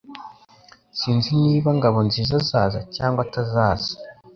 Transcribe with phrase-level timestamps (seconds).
[0.99, 3.91] Sinzi niba Ngabonziza azaza cyangwa atazaza